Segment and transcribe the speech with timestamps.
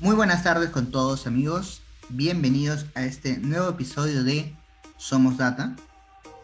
[0.00, 1.82] Muy buenas tardes con todos amigos.
[2.08, 4.54] Bienvenidos a este nuevo episodio de
[4.96, 5.74] Somos Data.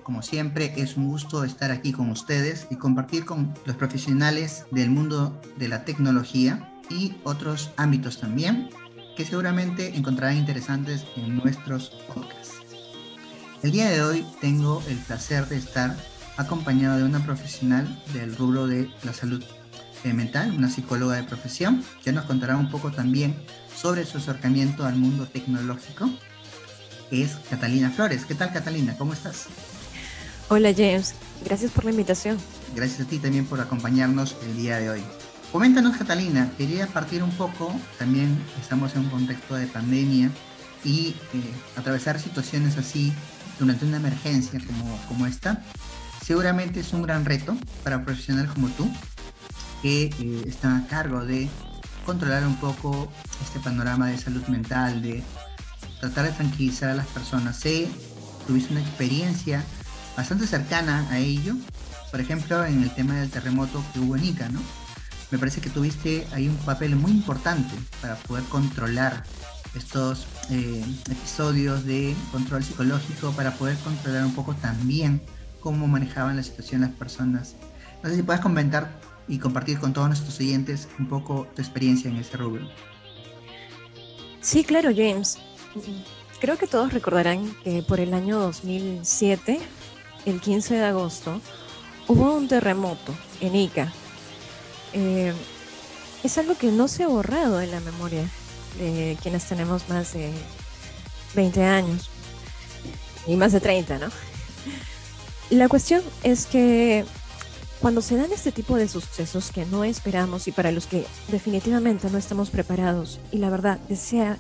[0.03, 4.91] Como siempre es un gusto estar aquí con ustedes y compartir con los profesionales del
[4.91, 8.71] mundo de la tecnología y otros ámbitos también
[9.17, 12.57] que seguramente encontrarán interesantes en nuestros podcasts.
[13.63, 15.97] El día de hoy tengo el placer de estar
[16.39, 19.45] acompañado de una profesional del rubro de la salud
[20.13, 23.35] mental, una psicóloga de profesión, que nos contará un poco también
[23.75, 26.11] sobre su acercamiento al mundo tecnológico.
[27.11, 28.25] Es Catalina Flores.
[28.25, 28.95] ¿Qué tal Catalina?
[28.99, 29.47] ¿Cómo estás?
[30.49, 31.15] Hola James,
[31.45, 32.37] gracias por la invitación.
[32.75, 35.03] Gracias a ti también por acompañarnos el día de hoy.
[35.51, 40.31] Coméntanos Catalina, quería partir un poco, también estamos en un contexto de pandemia
[40.85, 43.13] y eh, atravesar situaciones así
[43.59, 45.63] durante una emergencia como, como esta,
[46.25, 48.91] seguramente es un gran reto para un profesional como tú,
[49.85, 51.47] que eh, está a cargo de
[52.07, 55.23] controlar un poco este panorama de salud mental, de
[56.01, 57.59] tratar de tranquilizar a las personas.
[57.59, 57.87] Sé,
[58.47, 59.63] tuviste una experiencia
[60.17, 61.55] bastante cercana a ello,
[62.11, 64.61] por ejemplo, en el tema del terremoto que hubo en Ica, ¿no?
[65.31, 69.23] Me parece que tuviste ahí un papel muy importante para poder controlar
[69.75, 75.21] estos eh, episodios de control psicológico, para poder controlar un poco también
[75.61, 77.55] cómo manejaban la situación las personas.
[78.03, 82.11] No sé si puedes comentar y compartir con todos nuestros oyentes un poco tu experiencia
[82.11, 82.69] en ese rubro.
[84.41, 85.39] Sí, claro, James.
[86.41, 89.61] Creo que todos recordarán que por el año 2007,
[90.27, 91.41] el 15 de agosto,
[92.07, 93.93] hubo un terremoto en Ica.
[94.93, 95.33] Eh,
[96.23, 98.29] es algo que no se ha borrado en la memoria
[98.79, 100.33] de quienes tenemos más de
[101.35, 102.11] 20 años
[103.27, 104.09] y más de 30, ¿no?
[105.51, 107.05] La cuestión es que
[107.81, 112.09] cuando se dan este tipo de sucesos que no esperamos y para los que definitivamente
[112.11, 114.39] no estamos preparados y la verdad desea,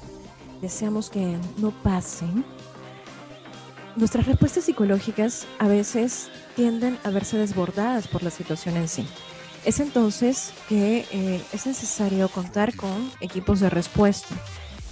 [0.60, 2.44] deseamos que no pasen,
[3.96, 9.06] nuestras respuestas psicológicas a veces tienden a verse desbordadas por la situación en sí.
[9.64, 14.34] Es entonces que eh, es necesario contar con equipos de respuesta.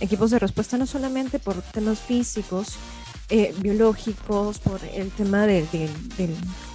[0.01, 2.77] Equipos de respuesta no solamente por temas físicos,
[3.29, 5.67] eh, biológicos, por el tema del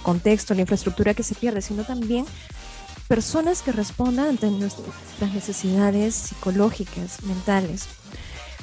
[0.02, 2.26] contexto, la infraestructura que se pierde, sino también
[3.08, 7.86] personas que respondan ante nuestras necesidades psicológicas, mentales.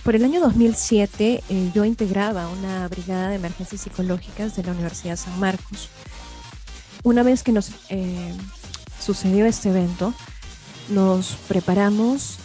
[0.03, 5.15] Por el año 2007 eh, yo integraba una brigada de emergencias psicológicas de la Universidad
[5.15, 5.89] San Marcos.
[7.03, 8.33] Una vez que nos eh,
[8.99, 10.13] sucedió este evento,
[10.89, 12.37] nos preparamos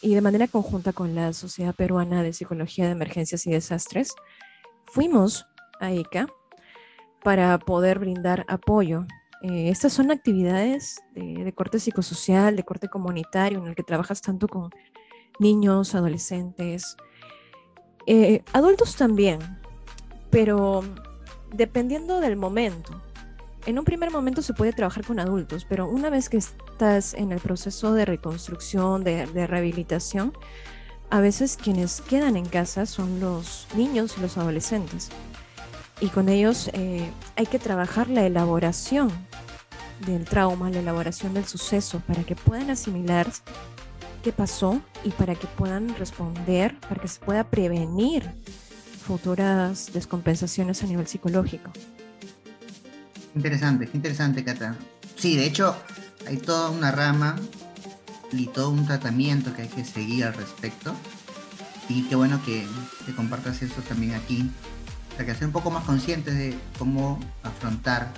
[0.00, 4.14] y de manera conjunta con la Sociedad Peruana de Psicología de Emergencias y Desastres,
[4.86, 5.46] fuimos
[5.80, 6.26] a ICA
[7.22, 9.06] para poder brindar apoyo.
[9.42, 14.48] Eh, estas son actividades de, corte psicosocial, de corte comunitario, en el que trabajas tanto
[14.48, 14.70] con
[15.38, 16.96] niños, adolescentes,
[18.06, 19.38] eh, adultos también,
[20.30, 20.82] pero
[21.52, 23.02] dependiendo del momento.
[23.68, 27.32] En un primer momento se puede trabajar con adultos, pero una vez que estás en
[27.32, 30.32] el proceso de reconstrucción, de rehabilitación,
[31.10, 35.10] a veces quienes quedan en casa son los niños y los adolescentes.
[36.00, 39.10] Y con ellos eh, hay que trabajar la elaboración
[40.06, 43.26] del trauma, la elaboración del suceso, para que puedan asimilar
[44.24, 48.30] qué pasó y para que puedan responder, para que se pueda prevenir
[49.04, 51.70] futuras descompensaciones a nivel psicológico.
[53.38, 54.74] Interesante, interesante, Cata.
[55.14, 55.76] Sí, de hecho,
[56.26, 57.36] hay toda una rama
[58.32, 60.92] y todo un tratamiento que hay que seguir al respecto.
[61.88, 62.66] Y qué bueno que,
[63.06, 64.50] te compartas eso también aquí,
[65.12, 68.12] para que ser un poco más conscientes de cómo afrontar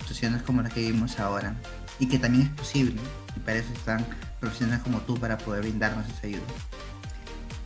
[0.00, 1.56] situaciones como las que vivimos ahora.
[1.98, 3.00] Y que también es posible.
[3.34, 4.04] Y para eso están
[4.40, 6.44] profesionales como tú para poder brindarnos esa ayuda.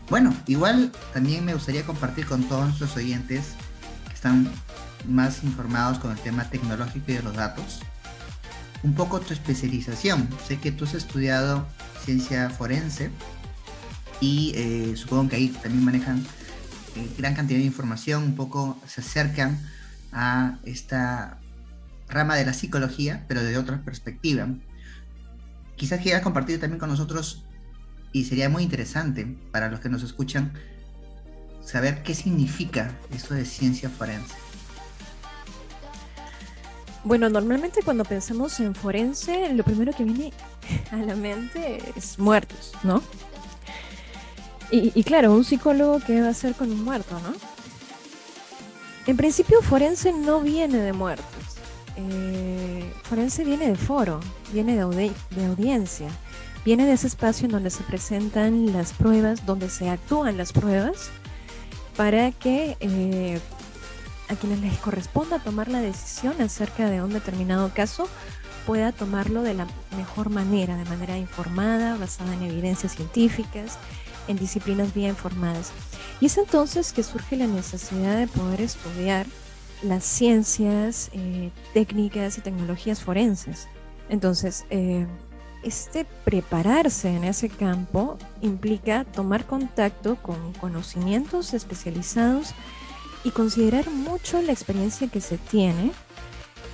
[0.09, 3.55] Bueno, igual también me gustaría compartir con todos nuestros oyentes
[4.07, 4.49] que están
[5.07, 7.81] más informados con el tema tecnológico y de los datos,
[8.83, 10.29] un poco tu especialización.
[10.47, 11.67] Sé que tú has estudiado
[12.05, 13.11] ciencia forense
[14.21, 16.25] y eh, supongo que ahí también manejan
[16.97, 19.59] eh, gran cantidad de información, un poco se acercan
[20.13, 21.39] a esta
[22.09, 24.49] rama de la psicología, pero desde otra perspectiva.
[25.77, 27.45] Quizás quieras compartir también con nosotros,
[28.13, 30.53] y sería muy interesante para los que nos escuchan,
[31.65, 34.35] saber qué significa esto de ciencia forense.
[37.03, 40.33] Bueno, normalmente cuando pensamos en forense, lo primero que viene
[40.91, 43.03] a la mente es muertos, ¿no?
[44.73, 47.35] Y, claro, un psicólogo, ¿qué va a hacer con un muerto, no?
[49.09, 51.27] En principio, forense no viene de muertos.
[51.97, 54.21] Eh, forense viene de foro,
[54.53, 56.09] viene de, audiencia.
[56.65, 61.11] viene de ese espacio en donde se presentan las pruebas, donde se actúan las pruebas,
[61.97, 63.41] para que eh,
[64.31, 68.09] a quienes les corresponda tomar la decisión acerca de un determinado caso
[68.67, 69.67] pueda tomarlo de la
[69.97, 73.79] mejor manera, de manera informada, basada en evidencias científicas,
[74.29, 75.73] en disciplinas bien informadas.
[76.21, 79.27] Y es entonces que surge la necesidad de poder estudiar
[79.83, 83.67] las ciencias, eh, técnicas y tecnologías forenses.
[84.09, 85.07] Entonces, eh,
[85.63, 92.55] este prepararse en ese campo implica tomar contacto con conocimientos especializados
[93.25, 95.93] y considerar mucho la experiencia que se tiene,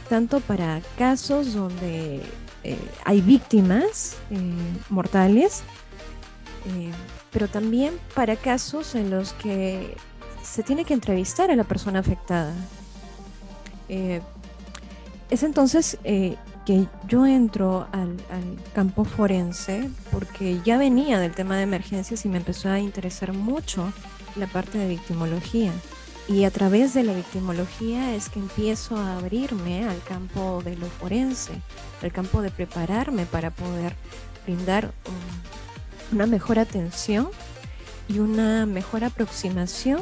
[0.09, 2.23] tanto para casos donde
[2.63, 4.17] eh, hay víctimas
[4.89, 5.63] mortales,
[7.33, 9.97] pero también para casos en los que
[10.43, 12.55] se tiene que entrevistar a la persona afectada.
[13.89, 14.21] Eh,
[15.29, 18.17] es entonces eh, que yo entro al,
[18.75, 23.93] campo forense porque ya venía del tema de emergencias y me empezó a interesar mucho
[24.37, 25.73] la parte de victimología.
[26.29, 30.87] Y a través de la victimología es que empiezo a abrirme al campo de lo
[30.87, 31.53] forense,
[32.03, 33.95] al campo de prepararme para poder
[34.45, 34.93] brindar
[36.11, 37.29] una mejor atención
[38.09, 40.01] y una mejor aproximación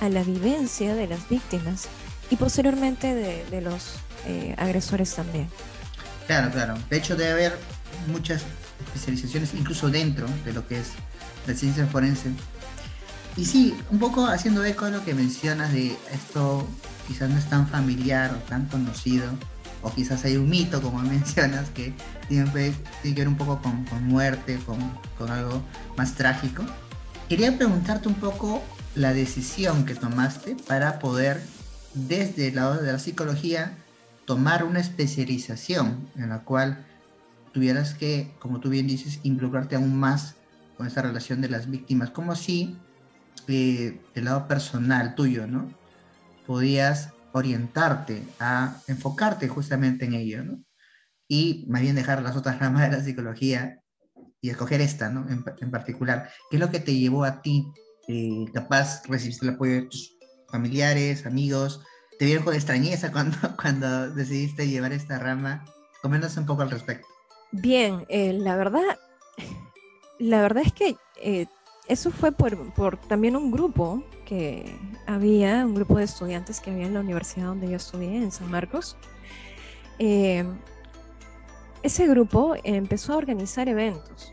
[0.00, 1.86] a la vivencia de las víctimas
[2.30, 3.96] y posteriormente de, los
[4.26, 5.48] eh, agresores también.
[6.26, 6.74] Claro, claro.
[6.90, 7.58] De hecho debe haber
[8.08, 8.42] muchas
[8.86, 10.88] especializaciones incluso dentro de lo que es
[11.46, 12.30] la ciencia forense.
[13.36, 16.66] Y sí, un poco haciendo eco de lo que mencionas de esto
[17.08, 19.26] quizás no es tan familiar o tan conocido,
[19.82, 21.92] o quizás hay un mito, como mencionas, que
[22.28, 22.50] tiene,
[23.02, 24.78] que ver un poco con, muerte, con,
[25.18, 25.62] con, algo
[25.96, 26.64] más trágico.
[27.28, 28.62] Quería preguntarte un poco
[28.94, 31.42] la decisión que tomaste para poder
[31.94, 33.76] desde el lado de la psicología,
[34.24, 36.84] tomar una especialización en la cual
[37.52, 40.34] tuvieras que, como tú bien dices, involucrarte aún más
[40.76, 42.76] con esta relación de las víctimas, como si
[43.48, 45.72] eh, del lado personal tuyo, ¿no?
[46.46, 50.64] Podías orientarte a enfocarte justamente en ello, ¿no?
[51.28, 53.80] Y más bien dejar las otras ramas de la psicología
[54.40, 55.26] y escoger esta, ¿no?
[55.30, 56.30] En, particular.
[56.50, 57.66] ¿Qué es lo que te llevó a ti
[58.06, 60.16] eh, capaz recibiste el apoyo de tus
[60.48, 61.80] familiares, amigos,
[62.18, 65.64] te vieron con extrañeza cuando, cuando decidiste llevar esta rama.
[66.02, 67.08] Coméntanos un poco al respecto.
[67.50, 68.98] Bien, eh, la verdad,
[70.18, 71.46] la verdad es que eh,
[71.88, 74.76] eso fue por, por, también un grupo que
[75.06, 78.50] había, un grupo de estudiantes que había en la universidad donde yo estudié, en San
[78.50, 78.96] Marcos.
[79.98, 80.44] Eh,
[81.82, 84.32] ese grupo empezó a organizar eventos.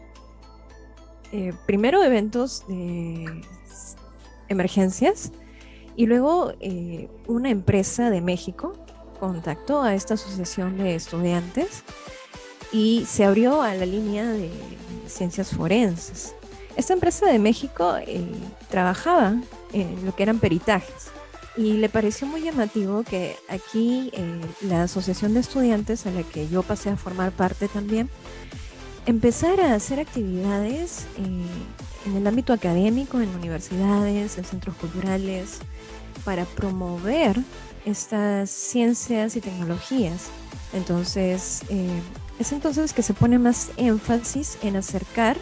[1.65, 3.44] primero eventos de
[4.48, 5.31] emergencias
[5.95, 8.74] y luego eh, una empresa de México
[9.19, 11.83] contactó a esta asociación de estudiantes
[12.71, 14.50] y se abrió a la línea de
[15.07, 16.33] ciencias forenses.
[16.76, 18.26] Esta empresa de México eh,
[18.70, 19.36] trabajaba
[19.74, 21.12] en lo que eran peritajes
[21.58, 26.48] y le pareció muy llamativo que aquí eh, la asociación de estudiantes a la que
[26.48, 28.10] yo pasé a formar parte también
[29.06, 35.60] empezara a hacer actividades en el ámbito académico, en universidades, en centros culturales,
[36.24, 37.38] para promover
[37.86, 40.30] estas ciencias y tecnologías.
[40.74, 42.00] Entonces, eh,
[42.40, 45.38] es entonces que se pone más énfasis en acercar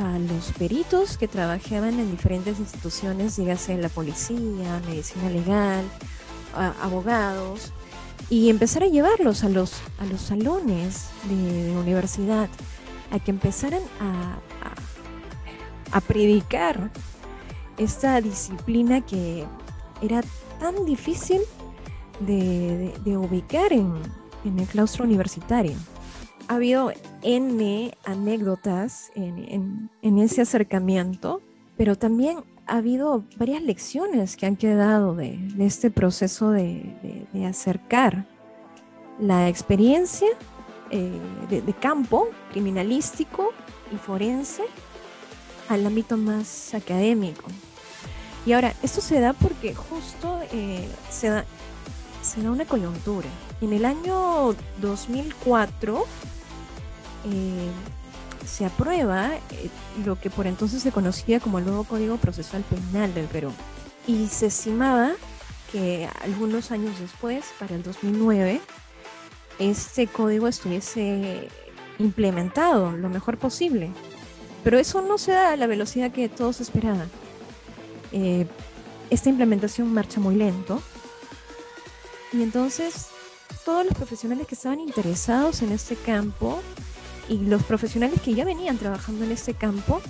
[0.00, 5.84] a los peritos que trabajaban en diferentes instituciones, dígase la policía, medicina legal,
[6.82, 7.72] abogados,
[8.28, 12.48] y empezar a llevarlos a los, a los salones de, universidad,
[13.10, 14.38] a que empezaran a,
[15.92, 16.90] a predicar
[17.76, 19.44] esta disciplina que
[20.02, 20.22] era
[20.58, 21.40] tan difícil
[22.20, 24.00] de, ubicar en,
[24.44, 25.74] el claustro universitario.
[26.48, 26.92] Ha habido
[27.22, 31.40] N anécdotas en, ese acercamiento,
[31.76, 38.26] pero también ha habido varias lecciones que han quedado de, este proceso de, acercar
[39.18, 40.28] la experiencia
[40.90, 41.10] eh,
[41.48, 43.50] de, campo criminalístico
[43.92, 44.62] y forense
[45.68, 47.44] al ámbito más académico.
[48.46, 51.44] Y ahora, esto se da porque justo eh, se, da,
[52.22, 53.28] se da una coyuntura.
[53.60, 56.06] En el año 2004
[57.24, 57.70] eh,
[58.46, 59.70] se aprueba eh,
[60.04, 63.52] lo que por entonces se conocía como el nuevo Código Procesal Penal del Perú.
[64.06, 65.12] Y se estimaba
[65.70, 68.60] que algunos años después, para el 2009,
[69.58, 71.48] este código estuviese
[71.98, 73.90] implementado lo mejor posible.
[74.64, 77.08] Pero eso no se da a la velocidad que todos esperaban.
[78.12, 78.46] Eh,
[79.10, 80.82] esta implementación marcha muy lento.
[82.32, 83.08] Y entonces
[83.64, 86.62] todos los profesionales que estaban interesados en este campo
[87.30, 90.02] y los profesionales que ya venían trabajando en este campo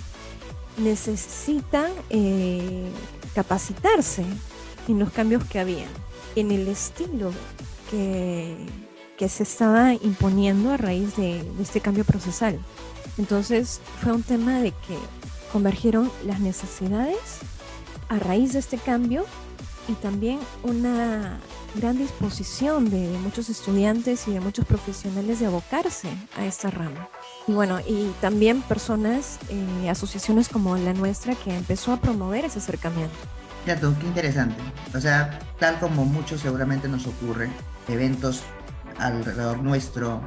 [0.77, 2.89] necesitan eh,
[3.35, 4.25] capacitarse
[4.87, 5.89] en los cambios que habían,
[6.35, 7.31] en el estilo
[7.91, 8.57] que,
[9.17, 12.59] que se estaba imponiendo a raíz de, de este cambio procesal.
[13.19, 14.97] Entonces fue un tema de que
[15.53, 17.19] convergieron las necesidades
[18.09, 19.25] a raíz de este cambio
[19.87, 21.39] y también una
[21.75, 27.07] gran disposición de muchos estudiantes y de muchos profesionales de abocarse a esta rama.
[27.47, 32.59] Y bueno, y también personas, eh, asociaciones como la nuestra que empezó a promover ese
[32.59, 33.15] acercamiento.
[33.65, 34.55] Ya tú, qué interesante.
[34.95, 37.49] O sea, tal como mucho seguramente nos ocurre,
[37.87, 38.41] eventos
[38.97, 40.21] alrededor nuestro,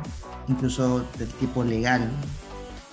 [0.48, 2.08] incluso del tipo legal,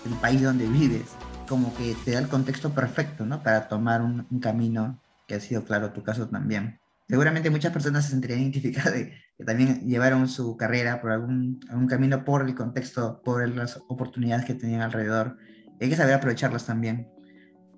[0.03, 1.05] del país donde vives,
[1.47, 3.43] como que te da el contexto perfecto, ¿no?
[3.43, 4.97] Para tomar un, un camino
[5.31, 9.43] que ha sido, claro, tu caso también seguramente muchas personas se sentirían identificadas de que
[9.43, 14.53] también llevaron su carrera por algún, algún camino por el contexto, por las oportunidades que
[14.53, 15.38] tenían alrededor.
[15.81, 17.09] hay que saber aprovecharlas también,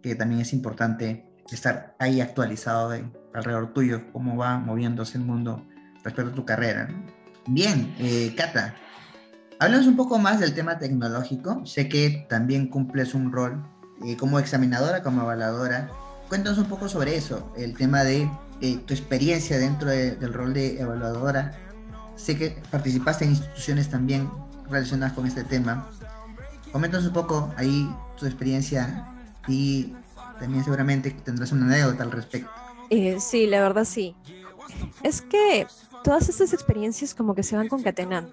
[0.03, 5.65] que también es importante estar ahí actualizado de alrededor tuyo, cómo va moviéndose el mundo
[6.03, 6.87] respecto a tu carrera.
[7.47, 8.75] Bien, eh, Cata,
[9.59, 11.65] háblanos un poco más del tema tecnológico.
[11.65, 13.65] Sé que también cumples un rol
[14.05, 15.89] eh, como examinadora, como evaluadora.
[16.33, 18.27] Cuéntanos un poco sobre eso, el tema de
[18.59, 21.55] eh, tu experiencia dentro del rol de evaluadora.
[22.15, 24.27] Sé que participaste en instituciones también
[24.67, 25.91] relacionadas con este tema.
[26.71, 27.87] Coméntanos un poco ahí
[28.17, 29.13] tu experiencia
[29.47, 29.93] y
[30.39, 32.49] también seguramente tendrás una anécdota al respecto.
[32.89, 34.15] Eh, sí, la verdad sí.
[35.03, 35.67] Es que
[36.03, 38.31] todas estas experiencias como que se van concatenando.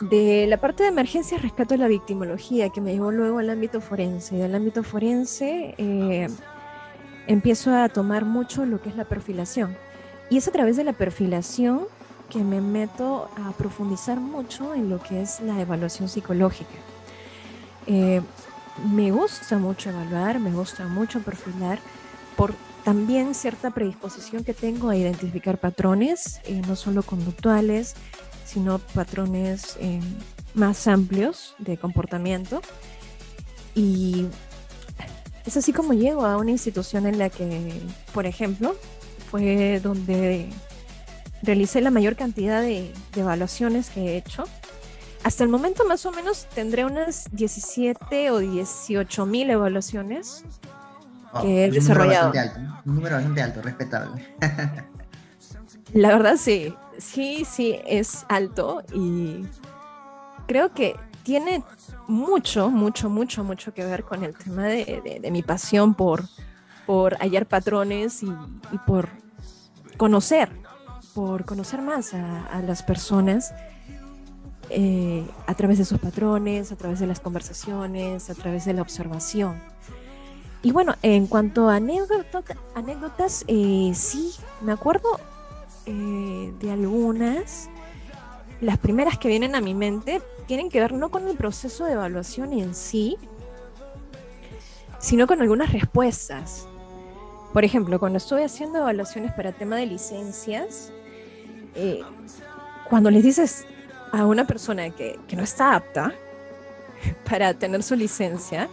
[0.00, 4.34] De la parte de emergencia rescato la victimología que me llevó luego al ámbito forense.
[4.34, 6.26] Del ámbito forense eh,
[7.26, 9.76] empiezo a tomar mucho lo que es la perfilación.
[10.30, 11.82] Y es a través de la perfilación
[12.30, 16.70] que me meto a profundizar mucho en lo que es la evaluación psicológica.
[17.86, 18.22] Eh,
[18.90, 21.78] me gusta mucho evaluar, me gusta mucho perfilar
[22.36, 27.94] por también cierta predisposición que tengo a identificar patrones, eh, no solo conductuales,
[28.46, 30.00] sino patrones eh,
[30.54, 32.62] más amplios de comportamiento.
[33.74, 34.26] Y
[35.46, 37.80] es así como llego a una institución en la que,
[38.12, 38.76] por ejemplo,
[39.30, 40.48] fue donde
[41.42, 44.44] realicé la mayor cantidad de, evaluaciones que he hecho.
[45.24, 50.44] Hasta el momento más o menos tendré unas 17 o 18 mil evaluaciones
[51.32, 52.32] oh, que he desarrollado.
[52.84, 54.36] Un número bastante alto, respetable.
[55.92, 59.44] La verdad sí, sí, sí, es alto y
[60.46, 61.62] creo que tiene
[62.08, 66.24] mucho, mucho, mucho, mucho que ver con el tema de, mi pasión por,
[66.86, 68.32] por hallar patrones y,
[68.86, 69.08] por
[69.96, 70.50] conocer,
[71.14, 73.54] por conocer más a, las personas
[74.70, 78.82] eh, a través de sus patrones, a través de las conversaciones, a través de la
[78.82, 79.60] observación.
[80.62, 85.18] Y bueno, en cuanto a anécdotas, eh, sí, me acuerdo
[85.86, 87.68] eh, de algunas.
[88.60, 91.92] Las primeras que vienen a mi mente tienen que ver no con el proceso de
[91.92, 93.16] evaluación en sí,
[94.98, 96.68] sino con algunas respuestas.
[97.54, 100.92] Por ejemplo, cuando estoy haciendo evaluaciones para tema de licencias,
[101.74, 102.02] eh,
[102.90, 103.64] cuando les dices
[104.12, 106.12] a una persona que, que no está apta
[107.30, 108.68] para tener su licencia,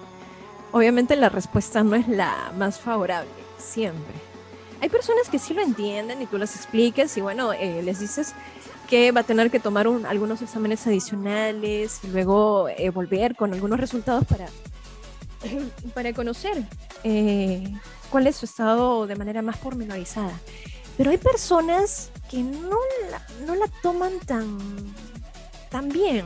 [0.74, 4.16] obviamente la respuesta no es la más favorable, siempre.
[4.82, 8.34] Hay personas que sí lo entienden y tú las expliques y bueno, eh, les dices,
[8.90, 13.80] que va a tener que tomar algunos exámenes adicionales y luego eh, volver con algunos
[13.80, 14.48] resultados para,
[15.94, 16.64] para conocer
[17.04, 17.72] eh,
[18.10, 20.34] cuál es su estado de manera más pormenorizada.
[20.98, 22.78] Pero hay personas que no
[23.12, 24.58] la, no la toman tan,
[25.70, 26.26] tan bien.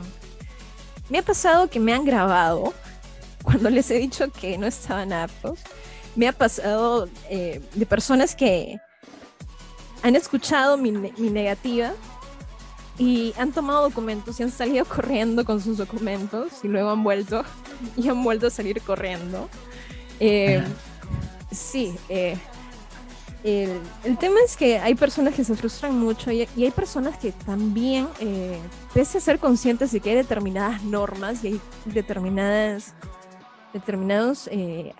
[1.10, 2.72] Me ha pasado que me han grabado
[3.42, 5.58] cuando les he dicho que no estaban aptos.
[6.16, 8.78] Me ha pasado eh, de personas que
[10.02, 11.92] han escuchado mi, mi negativa
[12.98, 17.44] y han tomado documentos y han salido corriendo con sus documentos y luego han vuelto
[17.96, 19.48] y han vuelto a salir corriendo.
[20.20, 20.62] Eh,
[21.50, 22.38] sí, eh,
[23.42, 28.08] el, tema es que hay personas que se frustran mucho y, hay personas que también,
[28.20, 28.58] eh,
[28.94, 32.94] pese a ser conscientes de que hay determinadas normas y hay determinadas,
[33.74, 34.48] determinados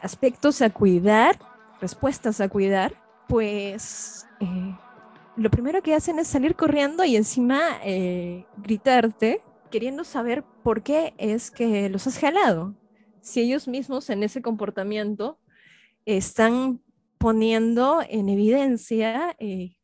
[0.03, 1.39] aspectos a cuidar,
[1.81, 2.93] respuestas a cuidar,
[3.29, 4.27] pues
[5.37, 11.15] lo primero que hacen es salir corriendo y encima eh, gritarte, queriendo saber por qué
[11.19, 12.75] es que los has jalado.
[13.21, 15.39] Si ellos mismos en ese comportamiento
[16.05, 16.81] están
[17.19, 19.77] poniendo en evidencia eh,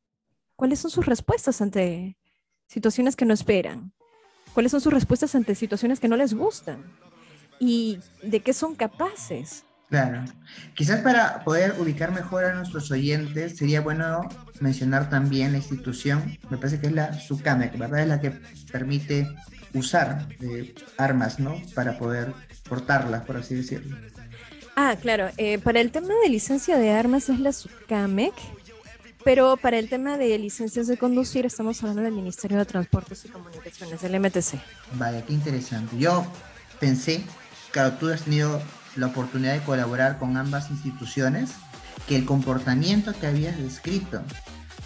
[0.56, 2.18] cuáles son sus respuestas ante
[2.66, 3.92] situaciones que no esperan.
[4.52, 6.84] cuáles son sus respuestas ante situaciones que no les gustan
[7.60, 9.64] y de qué son capaces.
[9.90, 10.24] Claro.
[10.74, 14.28] Quizás para poder ubicar mejor a nuestros oyentes sería bueno
[14.60, 18.00] mencionar también la institución, me parece que es la SUCAMEC, ¿verdad?
[18.00, 18.30] Es la que
[18.70, 19.28] permite
[19.74, 21.60] usar eh, armas, ¿no?
[21.74, 22.32] Para poder
[22.68, 23.96] portarlas, por así decirlo.
[24.76, 25.30] Ah, claro.
[25.36, 28.34] Eh, para el tema de licencia de armas es la SUCAMEC,
[29.24, 33.28] pero para el tema de licencias de conducir estamos hablando del Ministerio de Transportes y
[33.28, 34.54] Comunicaciones, del MTC.
[34.94, 35.98] Vaya, qué interesante.
[35.98, 36.24] Yo
[36.78, 37.22] pensé,
[37.72, 38.62] claro, tú has tenido
[39.00, 41.52] la oportunidad de colaborar con ambas instituciones,
[42.06, 44.22] que el comportamiento que habías descrito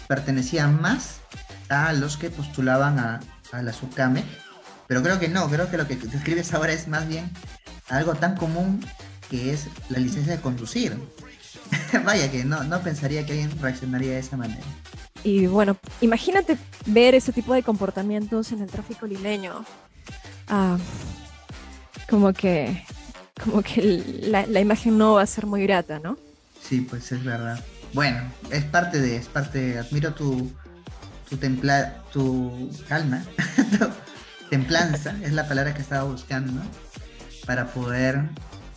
[0.07, 1.17] pertenecía más
[1.69, 3.19] a los que postulaban a,
[3.61, 4.21] la SUCAME,
[4.85, 7.31] pero creo que no, creo que lo que describes ahora es más bien
[7.87, 8.85] algo tan común
[9.29, 10.97] que es la licencia de conducir.
[12.05, 14.61] Vaya que no, no pensaría que alguien reaccionaría de esa manera.
[15.23, 19.63] Y bueno, imagínate ver ese tipo de comportamientos en el tráfico limeño.
[20.49, 20.77] Ah,
[22.09, 22.83] como que
[23.43, 26.17] como que la, imagen no va a ser muy grata, ¿no?
[26.61, 27.63] Sí, pues es verdad.
[27.93, 28.19] Bueno,
[28.51, 30.51] es parte de, es parte, admiro tu,
[31.29, 33.23] tu templa, tu calma,
[34.49, 36.61] templanza, es la palabra que estaba buscando,
[37.45, 38.29] para poder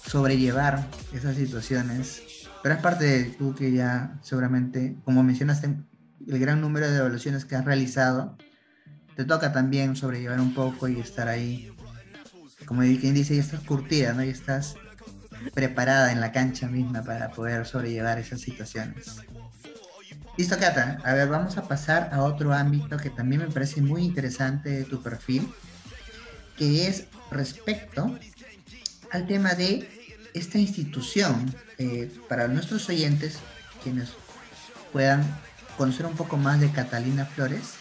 [0.06, 2.22] sobrellevar esas situaciones.
[2.62, 5.76] Pero es parte de tú que ya seguramente, como mencionaste,
[6.26, 8.36] el gran número de evaluaciones que has realizado,
[9.16, 11.72] te toca también sobrellevar un poco y estar ahí
[12.68, 14.22] como quien dice, ya estás curtida, ¿no?
[14.22, 14.74] Ya estás
[15.54, 19.16] preparada en la cancha misma para poder sobrellevar esas situaciones.
[20.36, 20.98] Listo, Cata.
[21.02, 24.84] A ver, vamos a pasar a otro ámbito que también me parece muy interesante de
[24.84, 25.48] tu perfil,
[26.58, 28.18] que es respecto
[29.10, 29.88] al tema de
[30.34, 31.54] esta institución.
[31.78, 33.38] Eh, para nuestros oyentes,
[33.82, 34.10] quienes
[34.92, 35.24] puedan
[35.78, 37.77] conocer un poco más de Catalina Flores,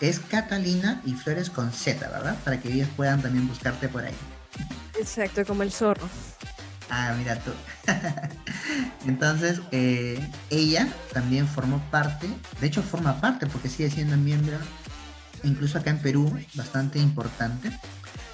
[0.00, 2.36] es Catalina y Flores con Z, ¿verdad?
[2.44, 4.14] Para que ellos puedan también buscarte por ahí.
[4.98, 6.08] Exacto, como el zorro.
[6.90, 7.52] Ah, mira tú.
[9.06, 10.18] Entonces, eh,
[10.50, 12.28] ella también formó parte,
[12.60, 14.58] de hecho forma parte porque sigue siendo miembro,
[15.42, 17.70] incluso acá en Perú, bastante importante,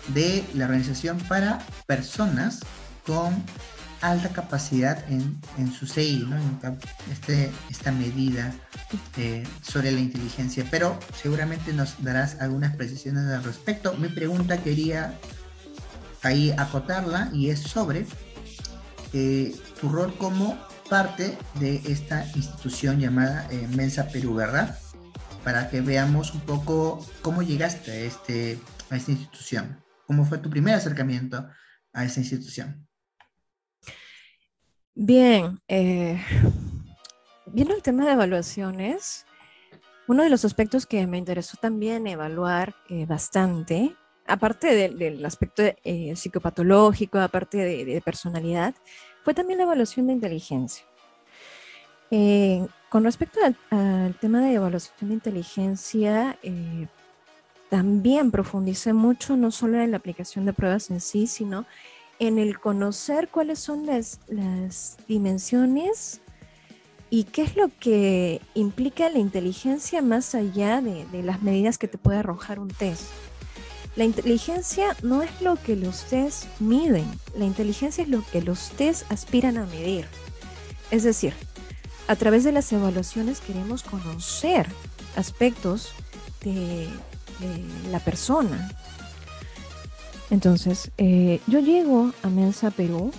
[0.08, 2.60] de la organización para personas
[3.06, 3.42] con
[4.00, 6.26] alta capacidad en, su CI,
[7.10, 8.52] este, esta medida
[9.16, 13.94] eh, sobre la inteligencia, pero seguramente nos darás algunas precisiones al respecto.
[13.94, 15.18] Mi pregunta quería
[16.22, 18.06] ahí acotarla y es sobre
[19.12, 20.58] eh, tu rol como
[20.88, 24.78] parte de esta institución llamada eh, Mensa Perú, ¿verdad?
[25.44, 28.58] Para que veamos un poco cómo llegaste a, este,
[28.90, 31.48] a esta institución, cómo fue tu primer acercamiento
[31.92, 32.89] a esta institución.
[35.02, 36.20] Bien, eh,
[37.46, 39.24] viendo el tema de evaluaciones,
[40.06, 46.14] uno de los aspectos que me interesó también evaluar eh, bastante, aparte del aspecto eh,
[46.14, 48.74] psicopatológico, aparte de, personalidad,
[49.24, 50.84] fue también la evaluación de inteligencia.
[52.90, 56.38] con respecto al, tema de evaluación de inteligencia,
[57.70, 61.64] también profundicé mucho no solo en la aplicación de pruebas en sí, sino en
[62.20, 64.20] el conocer cuáles son las,
[65.08, 66.20] dimensiones
[67.08, 71.98] y qué es lo que implica la inteligencia más allá de, las medidas que te
[71.98, 73.04] puede arrojar un test.
[73.96, 78.70] La inteligencia no es lo que los test miden, la inteligencia es lo que los
[78.70, 80.06] test aspiran a medir.
[80.90, 81.32] Es decir,
[82.06, 84.68] a través de las evaluaciones queremos conocer
[85.16, 85.92] aspectos
[86.44, 86.86] de
[87.90, 88.70] la persona,
[90.30, 93.10] entonces, eh, yo llego a Mensa Perú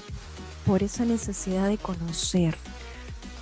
[0.65, 2.55] por esa necesidad de conocer,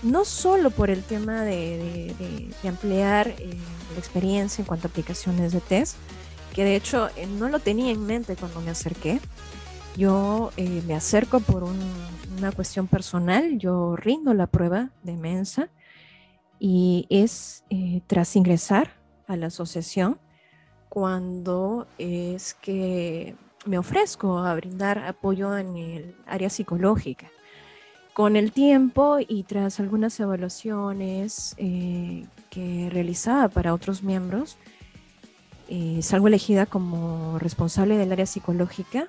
[0.01, 3.57] no solo por el tema de, ampliar eh,
[3.93, 5.97] la experiencia en cuanto a aplicaciones de test,
[6.53, 9.19] que de hecho eh, no lo tenía en mente cuando me acerqué.
[9.97, 10.51] Yo
[10.87, 15.69] me acerco por una cuestión personal, yo rindo la prueba de Mensa
[16.57, 17.65] y es
[18.07, 18.93] tras ingresar
[19.27, 20.17] a la asociación
[20.87, 27.29] cuando es que me ofrezco a brindar apoyo en el área psicológica.
[28.13, 34.57] Con el tiempo y tras algunas evaluaciones eh, que realizaba para otros miembros,
[35.69, 39.07] eh, salgo elegida como responsable del área psicológica,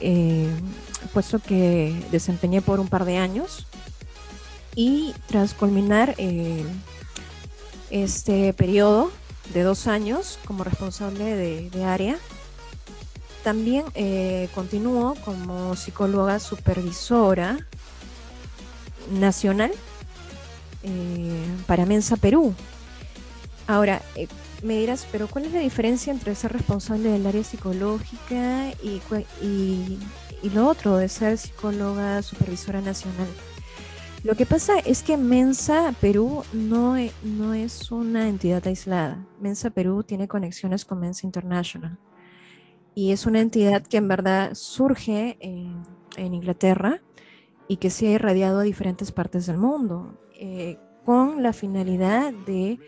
[0.00, 0.48] eh,
[1.12, 3.66] puesto que desempeñé por un par de años
[4.74, 6.16] y tras culminar
[7.90, 9.12] este periodo
[9.52, 11.36] de dos años como responsable
[11.70, 12.18] de área,
[13.44, 17.58] también eh, como psicóloga supervisora
[19.12, 19.70] nacional
[20.82, 22.54] eh, para Mensa Perú.
[23.66, 24.26] Ahora, eh,
[24.62, 29.00] me dirás, pero ¿cuál es la diferencia entre ser responsable del área psicológica y,
[29.42, 29.98] y,
[30.42, 33.28] y lo otro, de ser psicóloga supervisora nacional?
[34.22, 39.18] Lo que pasa es que Mensa Perú no, e, no es una entidad aislada.
[39.38, 41.98] Mensa Perú tiene conexiones con Mensa International.
[42.94, 45.82] Y es una entidad que en verdad surge en,
[46.16, 47.00] Inglaterra
[47.66, 52.78] y que se ha irradiado a diferentes partes del mundo, eh, con la finalidad de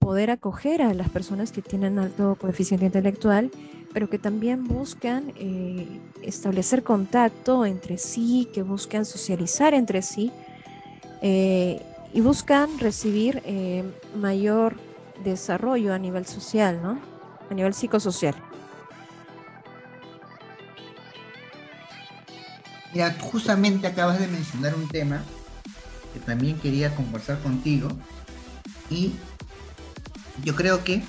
[0.00, 3.52] poder acoger a las personas que tienen alto coeficiente intelectual,
[3.92, 10.32] pero que también buscan eh, establecer contacto entre sí, que buscan socializar entre sí
[11.22, 11.80] eh,
[12.12, 13.40] y buscan recibir
[14.16, 14.76] mayor
[15.22, 16.98] desarrollo a nivel social, ¿no?
[17.50, 18.34] A nivel psicosocial.
[22.94, 25.20] Mira, justamente acabas de mencionar un tema
[26.12, 27.96] que también quería conversar contigo
[28.88, 29.12] y
[30.44, 31.02] yo creo que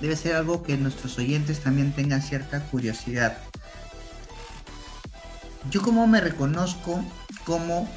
[0.00, 3.38] debe ser algo que nuestros oyentes también tengan cierta curiosidad.
[5.70, 7.02] Yo como me reconozco
[7.46, 7.88] como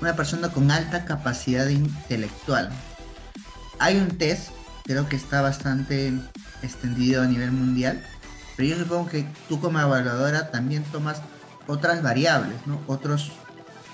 [0.00, 2.70] una persona con alta capacidad intelectual.
[3.78, 4.48] Hay un test,
[4.86, 6.14] creo que está bastante
[6.62, 8.02] extendido a nivel mundial,
[8.56, 11.20] pero yo supongo que tú como evaluadora también tomas
[11.66, 13.32] otras variables, otros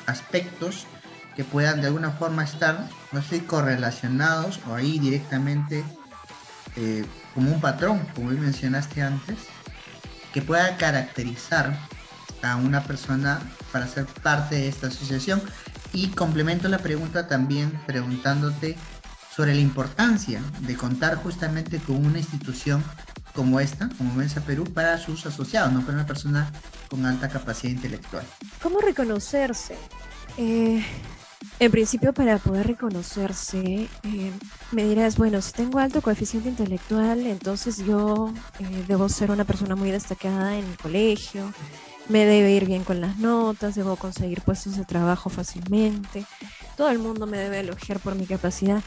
[0.06, 0.86] aspectos
[1.36, 5.84] que puedan de alguna forma estar, no sé, correlacionados o ahí directamente
[6.76, 7.04] eh,
[7.34, 9.38] como un patrón, como mencionaste antes,
[10.32, 11.76] que pueda caracterizar
[12.42, 13.40] a una persona
[13.72, 15.42] para ser parte de esta asociación.
[15.92, 18.76] Y complemento la pregunta también preguntándote
[19.34, 22.84] sobre la importancia de contar justamente con una institución
[23.34, 26.50] como esta, como Mensa Perú, para sus asociados, no para una persona
[26.88, 28.24] con alta capacidad intelectual.
[28.62, 29.76] ¿Cómo reconocerse?
[30.36, 30.84] Eh,
[31.58, 34.32] en principio, para poder reconocerse, eh,
[34.72, 39.76] me dirás, bueno, si tengo alto coeficiente intelectual, entonces yo eh, debo ser una persona
[39.76, 41.52] muy destacada en el colegio,
[42.08, 46.24] me debe ir bien con las notas, debo conseguir puestos de trabajo fácilmente,
[46.76, 48.82] todo el mundo me debe elogiar por mi capacidad.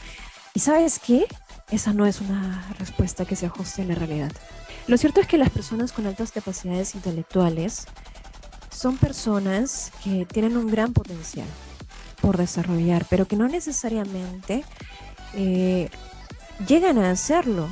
[0.54, 1.26] ¿Y sabes qué?
[1.70, 4.30] Esa no es una respuesta que se ajuste a la realidad.
[4.86, 7.86] Lo cierto es que las personas con altas capacidades intelectuales
[8.70, 11.48] son personas que tienen un gran potencial
[12.20, 14.64] por desarrollar, pero que no necesariamente
[15.34, 15.90] eh,
[16.68, 17.68] llegan a hacerlo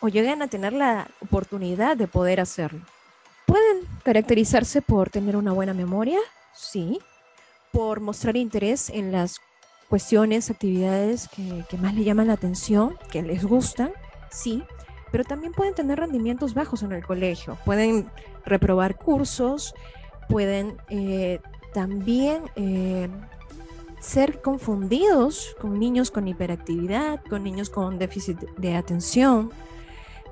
[0.00, 2.80] o llegan a tener la oportunidad de poder hacerlo.
[3.44, 6.20] Pueden caracterizarse por tener una buena memoria,
[6.54, 7.00] sí,
[7.70, 9.40] por mostrar interés en las
[9.88, 13.92] cuestiones, actividades que, más le llaman la atención, que les gustan,
[14.30, 14.62] sí,
[15.12, 18.10] pero también pueden tener rendimientos bajos en el colegio, pueden
[18.44, 19.74] reprobar cursos,
[20.28, 21.40] pueden eh,
[21.72, 23.08] también eh,
[24.00, 29.50] ser confundidos con niños con hiperactividad, con niños con déficit de atención,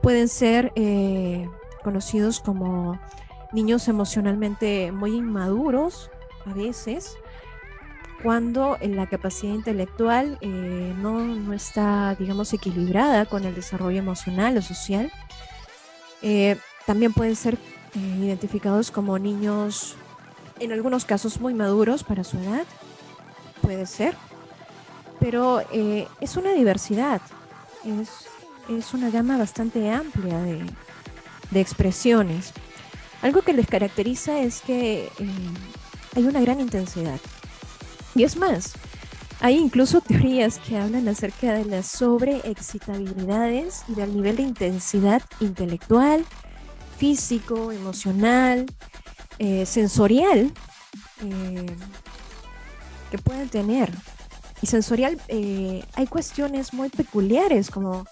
[0.02, 1.48] pueden ser eh,
[1.82, 2.98] conocidos como
[3.52, 6.10] niños emocionalmente muy inmaduros
[6.46, 7.16] a veces,
[8.22, 15.10] cuando la capacidad intelectual eh, no, está, digamos, equilibrada con el desarrollo emocional o social.
[16.22, 16.56] Eh,
[16.86, 19.96] también pueden ser eh, identificados como niños,
[20.60, 22.64] en algunos casos, muy maduros para su edad,
[23.60, 24.14] puede ser,
[25.18, 25.60] pero
[26.20, 27.20] es una diversidad,
[27.84, 28.26] es,
[28.68, 30.64] es una gama bastante amplia de,
[31.50, 32.52] de expresiones.
[33.22, 35.08] Algo que les caracteriza es que
[36.16, 37.20] hay una gran intensidad.
[38.14, 38.74] Y es más,
[39.40, 46.24] hay incluso teorías que hablan acerca de las sobreexcitabilidades y del nivel de intensidad intelectual,
[46.98, 48.66] físico, emocional,
[49.38, 50.52] eh, sensorial
[51.24, 51.66] eh,
[53.10, 53.90] que pueden tener.
[54.60, 58.04] Y sensorial, hay cuestiones muy peculiares como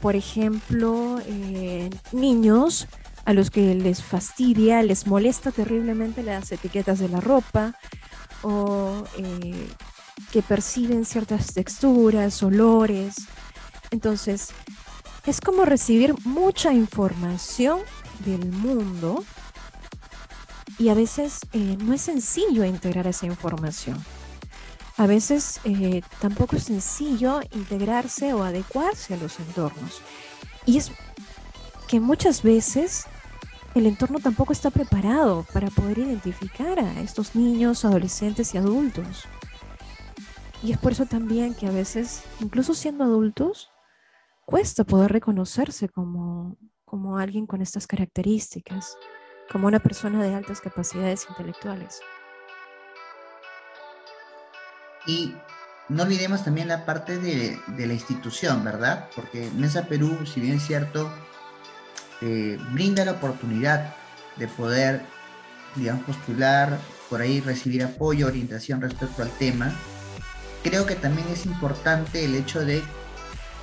[0.00, 2.86] por ejemplo, eh, niños
[3.24, 7.74] a los que les fastidia, les molesta terriblemente las etiquetas de la ropa
[8.46, 9.68] o eh,
[10.32, 13.16] que perciben ciertas texturas, olores.
[13.90, 14.50] Entonces,
[15.26, 17.80] es como recibir mucha información
[18.24, 19.24] del mundo
[20.78, 24.02] y a veces eh, no es sencillo integrar esa información
[24.98, 30.00] a veces eh, tampoco es sencillo integrarse o adecuarse a los entornos.
[30.64, 30.90] Y es
[31.86, 33.04] que muchas veces
[33.78, 39.24] el entorno tampoco está preparado para poder identificar a estos niños, adolescentes y adultos.
[40.62, 43.70] Y es por eso también que a veces, incluso siendo adultos,
[44.46, 48.96] cuesta poder reconocerse como, como alguien con estas características,
[49.52, 52.00] como una persona de altas capacidades intelectuales.
[55.06, 55.34] Y
[55.88, 59.08] no olvidemos también la parte de, la institución, ¿verdad?
[59.14, 61.12] Porque Mesa Perú, si bien es cierto,
[62.22, 63.94] eh, brinda la oportunidad
[64.36, 65.02] de poder,
[65.74, 69.72] digamos, postular, por ahí recibir apoyo, orientación respecto al tema,
[70.62, 72.82] creo que también es importante el hecho de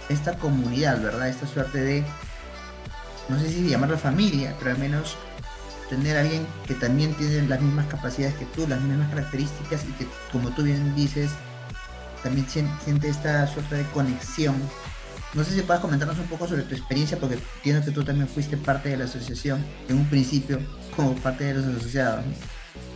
[0.10, 1.30] esta comunidad, ¿verdad?
[1.30, 2.04] Esta suerte de,
[3.30, 5.18] no sé si llamarlo familia, pero al menos
[5.90, 9.92] tener a alguien que también tiene las mismas capacidades que tú, las mismas características y
[9.94, 11.32] que, como tú bien dices,
[12.24, 14.56] también siente esta suerte de conexión.
[15.34, 18.28] No sé si puedes comentarnos un poco sobre tu experiencia, porque entiendo que tú también
[18.28, 20.60] fuiste parte de la asociación en un principio
[20.96, 22.24] como parte de los asociados.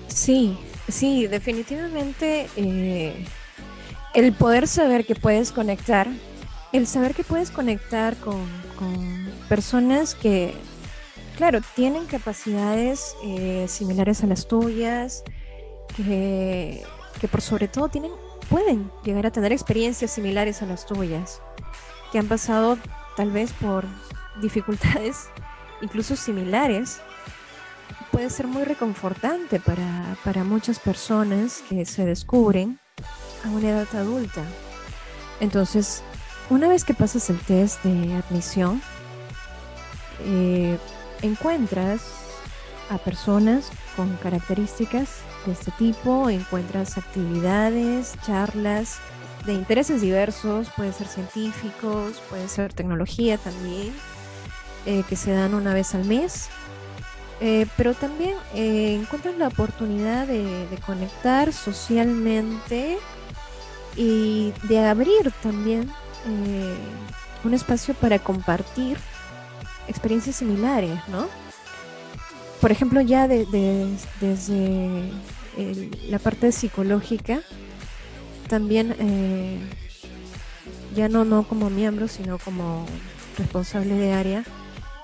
[0.07, 3.25] Sí, sí, definitivamente eh,
[4.13, 6.07] el poder saber que puedes conectar,
[6.73, 8.67] el saber que puedes conectar con,
[9.49, 10.53] personas que,
[11.37, 15.23] claro, tienen capacidades eh, similares a las tuyas,
[15.95, 16.83] que,
[17.19, 18.11] que por sobre todo tienen
[18.49, 21.41] pueden llegar a tener experiencias similares a las tuyas,
[22.11, 22.77] que han pasado
[23.15, 23.85] tal vez por
[24.41, 25.29] dificultades
[25.81, 27.01] incluso similares,
[28.11, 32.79] puede ser muy reconfortante para, para muchas personas que se descubren
[33.45, 34.41] a una edad adulta.
[35.39, 36.03] Entonces,
[36.49, 38.81] una vez que pasas el test de admisión,
[40.25, 40.77] eh,
[41.21, 42.01] encuentras
[42.89, 48.99] a personas con características de este tipo, encuentras actividades, charlas
[49.47, 53.93] de intereses diversos, puede ser científicos, puede ser tecnología también,
[54.85, 56.49] eh, que se dan una vez al mes.
[57.39, 62.97] Eh, pero también eh, encuentras la oportunidad de, conectar socialmente
[63.95, 65.91] y de abrir también
[67.43, 68.97] un espacio para compartir
[69.87, 71.27] experiencias similares, ¿no?
[72.59, 73.87] Por ejemplo, ya desde
[76.09, 77.41] la parte psicológica,
[78.47, 79.59] también eh,
[80.95, 82.85] ya no, no como miembro, sino como
[83.37, 84.43] responsable de área,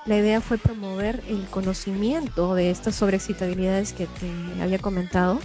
[0.06, 5.38] la idea fue promover el conocimiento de estas sobreexcitabilidades que te había comentado,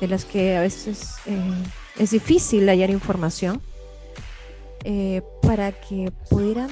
[0.00, 1.38] de las que a veces eh,
[1.98, 3.60] es difícil hallar información,
[4.84, 6.68] eh, para que pudieran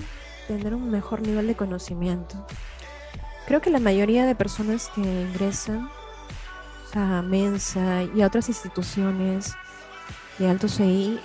[0.46, 2.46] tener un mejor nivel de conocimiento.
[3.46, 5.90] Creo que la mayoría de personas que ingresan
[6.94, 9.54] a Mensa y a otras instituciones
[10.42, 11.18] de alto eh,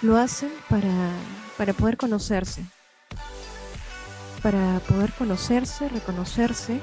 [0.00, 1.10] lo hacen para,
[1.58, 2.64] para poder conocerse,
[4.42, 6.80] para poder conocerse, reconocerse.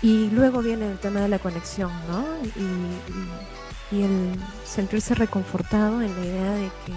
[0.00, 2.24] Y luego viene el tema de la conexión, ¿no?
[2.56, 6.92] Y, y el sentirse reconfortado en la idea de que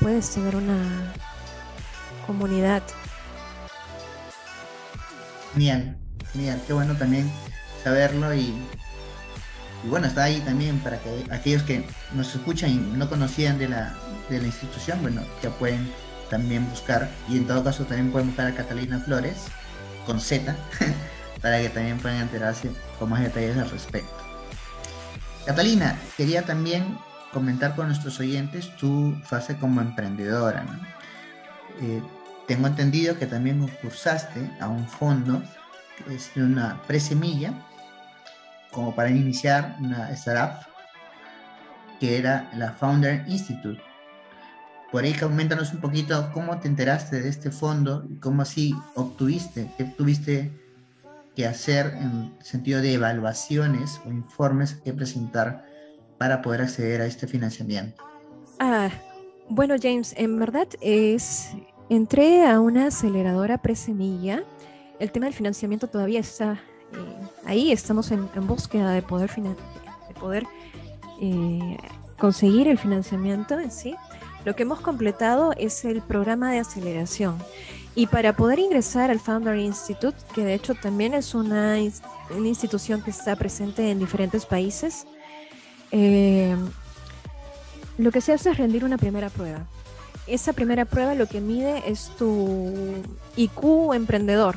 [0.00, 1.12] puedes tener una
[2.26, 2.82] comunidad.
[5.52, 5.98] Genial,
[6.32, 7.30] genial, qué bueno también
[7.82, 8.54] saberlo y,
[9.88, 13.94] bueno, está ahí también para que aquellos que nos escuchan y no conocían de la,
[14.28, 15.90] de la institución, bueno, ya pueden
[16.30, 19.46] también buscar y en todo caso también pueden buscar a Catalina Flores
[20.06, 20.56] con Z
[21.42, 24.14] para que también puedan enterarse con más detalles al respecto.
[25.44, 26.96] Catalina, quería también
[27.32, 30.64] comentar con nuestros oyentes tu fase como emprendedora.
[31.82, 32.02] Eh,
[32.46, 35.42] tengo entendido que también concursaste a un fondo
[36.10, 37.52] es una presemilla,
[38.74, 40.66] como para iniciar una startup,
[42.00, 43.80] que era la Founder Institute.
[44.90, 49.70] Por ahí coméntanos un poquito cómo te enteraste de este fondo y cómo así obtuviste,
[49.76, 50.52] qué tuviste
[51.34, 55.64] que hacer en sentido de evaluaciones o informes que presentar
[56.18, 58.04] para poder acceder a este financiamiento.
[58.60, 58.88] Ah,
[59.48, 61.50] bueno, James, en verdad es
[61.88, 64.44] entré a una aceleradora presemilla
[64.98, 66.60] el tema del financiamiento todavía está
[66.92, 70.46] eh, ahí, estamos en, búsqueda de poder, de poder
[71.20, 71.76] eh,
[72.18, 73.94] conseguir el financiamiento en sí.
[74.44, 77.38] Lo que hemos completado es el programa de aceleración.
[77.94, 81.76] Y para poder ingresar al Founder Institute, que de hecho también es una,
[82.30, 85.06] una institución que está presente en diferentes países,
[85.92, 86.56] eh,
[87.98, 89.60] lo que se hace es rendir una primera prueba.
[90.26, 92.72] Esa primera prueba lo que mide es tu
[93.36, 94.56] IQ emprendedor,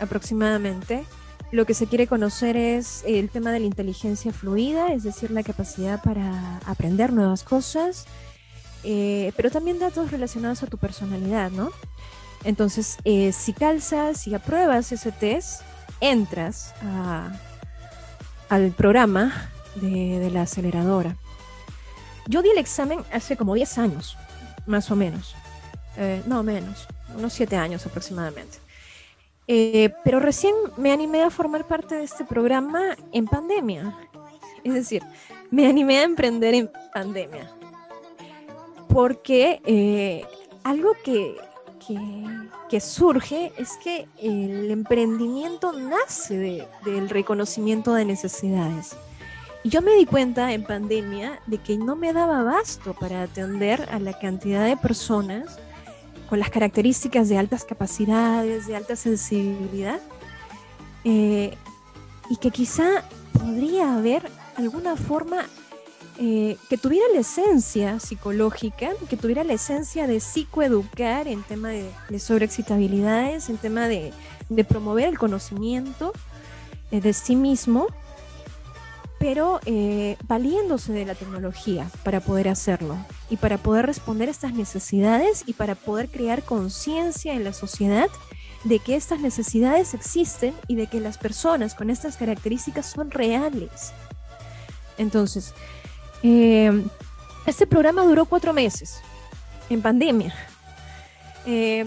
[0.00, 1.04] aproximadamente.
[1.52, 5.42] Lo que se quiere conocer es el tema de la inteligencia fluida, es decir, la
[5.42, 8.06] capacidad para aprender nuevas cosas,
[8.84, 11.70] eh, pero también datos relacionados a tu personalidad, ¿no?
[12.44, 15.60] Entonces, eh, si calzas, si apruebas ese test,
[16.00, 16.72] entras
[18.48, 21.16] al programa de, la aceleradora.
[22.28, 24.16] Yo di el examen hace como 10 años,
[24.64, 25.34] más o menos.
[25.98, 28.61] Eh, no menos, unos 7 años aproximadamente.
[29.48, 33.96] Eh, pero recién me animé a formar parte de este programa en pandemia.
[34.62, 35.02] Es decir,
[35.50, 37.50] me animé a emprender en pandemia.
[38.88, 40.24] Porque eh,
[40.62, 41.36] algo que,
[42.68, 48.96] que, surge es que el emprendimiento nace del reconocimiento de necesidades.
[49.64, 53.88] Y yo me di cuenta en pandemia de que no me daba abasto para atender
[53.90, 55.58] a la cantidad de personas
[56.32, 60.00] con las características de altas capacidades, de alta sensibilidad,
[61.04, 61.58] eh,
[62.30, 64.22] y que quizá podría haber
[64.56, 65.44] alguna forma
[66.18, 72.18] eh, que tuviera la esencia psicológica, que tuviera la esencia de psicoeducar en tema de,
[72.18, 74.14] sobreexcitabilidades, en tema de,
[74.66, 76.14] promover el conocimiento
[76.92, 77.88] eh, de sí mismo,
[79.22, 82.96] pero eh, valiéndose de la tecnología para poder hacerlo
[83.30, 88.08] y para poder responder a estas necesidades y para poder crear conciencia en la sociedad
[88.64, 93.92] de que estas necesidades existen y de que las personas con estas características son reales.
[94.98, 95.54] Entonces,
[96.24, 96.82] eh,
[97.46, 99.02] este programa duró cuatro meses
[99.70, 100.34] en pandemia.
[101.46, 101.86] Eh,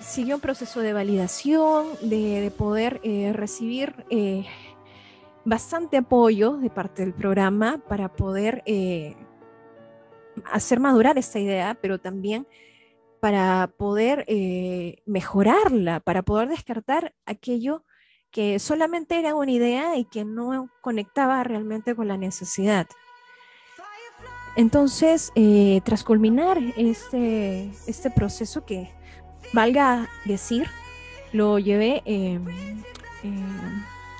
[0.00, 3.94] siguió un proceso de validación, de, poder eh, recibir
[5.44, 8.62] bastante apoyo de parte del programa para poder
[10.44, 12.46] hacer madurar esta idea, pero también
[13.20, 14.26] para poder
[15.06, 17.84] mejorarla, para poder descartar aquello
[18.32, 22.86] que solamente era una idea y que no conectaba realmente con la necesidad.
[24.56, 28.90] Entonces, eh, tras culminar este, este proceso que,
[29.52, 30.66] valga decir,
[31.32, 32.44] lo llevé en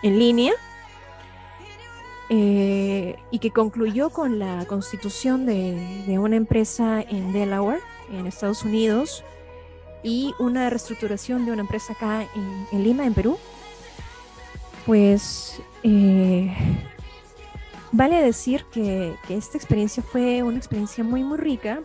[0.03, 0.53] línea
[2.35, 9.23] eh, y que concluyó con la constitución de, una empresa en Delaware, en Estados Unidos,
[10.03, 12.27] y una reestructuración de una empresa acá
[12.73, 13.37] en, Lima, en Perú,
[14.87, 16.57] pues eh,
[17.95, 21.83] Vale decir que, esta experiencia fue una experiencia muy, muy rica,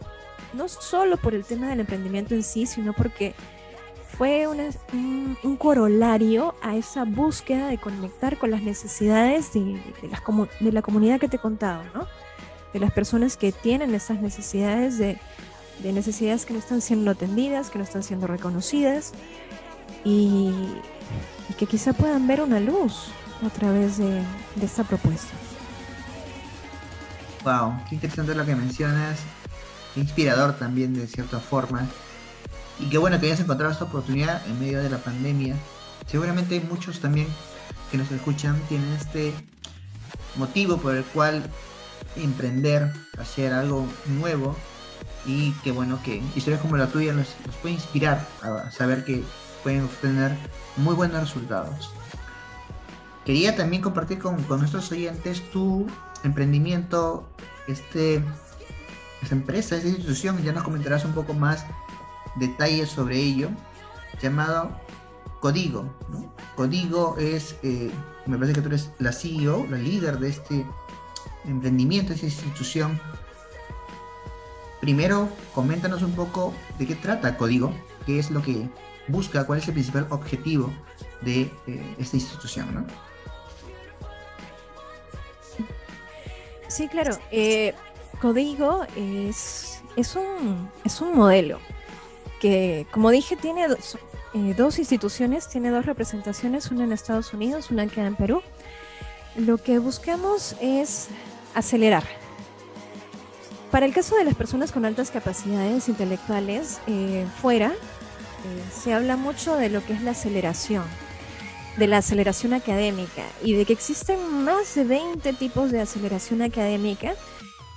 [0.54, 3.36] no solo por el tema del emprendimiento en sí, sino porque
[4.18, 9.82] fue un, corolario a esa búsqueda de conectar con las necesidades de,
[10.62, 12.08] la comunidad que te he contado, ¿no?
[12.74, 15.20] De las personas que tienen esas necesidades, de,
[15.84, 19.14] necesidades que no están siendo atendidas, que no están siendo reconocidas
[20.04, 20.52] y,
[21.58, 23.10] que quizá puedan ver una luz
[23.44, 24.22] a través de
[24.62, 25.34] esta propuesta.
[27.48, 29.20] Wow, qué interesante lo que mencionas.
[29.96, 31.88] inspirador también de cierta forma.
[32.80, 35.56] Y qué bueno que hayas encontrado esta oportunidad en medio de la pandemia.
[36.06, 37.28] Seguramente muchos también
[37.92, 39.34] que nos escuchan tienen este
[40.36, 41.44] motivo por el cual
[42.16, 44.56] emprender, hacer algo nuevo.
[45.26, 47.28] Y qué bueno que historias como la tuya nos,
[47.62, 49.24] puede inspirar a saber que
[49.64, 50.38] pueden obtener
[50.78, 51.92] muy buenos resultados.
[53.26, 55.86] Quería también compartir con, con nuestros oyentes tu
[56.24, 57.28] emprendimiento,
[57.68, 58.24] este,
[59.22, 61.66] esta empresa, esta institución, ya nos comentarás un poco más
[62.40, 63.50] detalles sobre ello,
[64.22, 64.72] llamado
[65.40, 65.86] Código.
[66.56, 67.92] Código es, eh,
[68.26, 70.66] me parece que tú eres la CEO, la líder de este
[71.46, 73.00] emprendimiento, de esta institución.
[74.82, 77.74] Primero, coméntanos un poco de qué trata Código,
[78.06, 78.70] qué es lo que
[79.08, 80.72] busca, cuál es el principal objetivo
[81.22, 82.74] de eh, esta institución.
[82.74, 82.86] ¿no?
[86.68, 87.18] Sí, claro.
[87.32, 87.74] Eh,
[88.22, 91.60] Código es, es, un, es un modelo
[92.40, 93.98] que, como dije, tiene dos,
[94.34, 98.42] eh, dos instituciones, tiene dos representaciones, una en Estados Unidos, una acá en Perú.
[99.36, 101.08] Lo que buscamos es
[101.54, 102.04] acelerar.
[103.72, 107.74] Para el caso de las personas con altas capacidades intelectuales, eh, fuera,
[108.72, 110.84] se habla mucho de lo que es la aceleración
[111.78, 117.14] de la aceleración académica y de que existen más de 20 tipos de aceleración académica